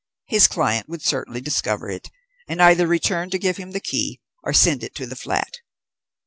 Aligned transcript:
His 0.25 0.47
client 0.47 0.89
would 0.89 1.03
certainly 1.03 1.41
discover 1.41 1.87
it 1.87 2.09
and 2.47 2.59
either 2.59 2.87
return 2.87 3.29
to 3.29 3.37
give 3.37 3.57
him 3.57 3.69
the 3.69 3.79
key, 3.79 4.19
or 4.41 4.51
send 4.51 4.83
it 4.83 4.95
to 4.95 5.05
the 5.05 5.15
flat. 5.15 5.57